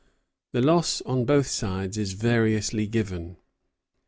The 0.53 0.61
loss 0.63 1.01
on 1.03 1.25
both 1.25 1.45
sides 1.45 1.95
is 1.95 2.13
variously 2.13 2.87
given. 2.87 3.37